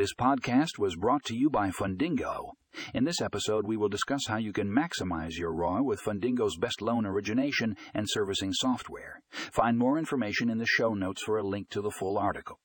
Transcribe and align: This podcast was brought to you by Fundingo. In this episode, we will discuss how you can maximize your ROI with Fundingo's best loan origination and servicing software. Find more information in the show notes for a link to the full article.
This 0.00 0.14
podcast 0.14 0.78
was 0.78 0.96
brought 0.96 1.24
to 1.24 1.36
you 1.36 1.50
by 1.50 1.68
Fundingo. 1.68 2.52
In 2.94 3.04
this 3.04 3.20
episode, 3.20 3.66
we 3.66 3.76
will 3.76 3.90
discuss 3.90 4.22
how 4.26 4.38
you 4.38 4.50
can 4.50 4.74
maximize 4.74 5.36
your 5.36 5.52
ROI 5.52 5.82
with 5.82 6.00
Fundingo's 6.00 6.56
best 6.56 6.80
loan 6.80 7.04
origination 7.04 7.76
and 7.92 8.06
servicing 8.08 8.54
software. 8.54 9.20
Find 9.30 9.76
more 9.76 9.98
information 9.98 10.48
in 10.48 10.56
the 10.56 10.64
show 10.64 10.94
notes 10.94 11.22
for 11.22 11.36
a 11.36 11.46
link 11.46 11.68
to 11.68 11.82
the 11.82 11.90
full 11.90 12.16
article. 12.16 12.58